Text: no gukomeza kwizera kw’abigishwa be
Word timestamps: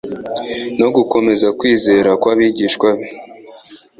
no 0.79 0.87
gukomeza 0.95 1.47
kwizera 1.59 2.09
kw’abigishwa 2.21 2.89
be 2.97 3.07